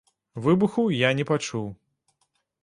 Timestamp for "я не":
1.01-1.27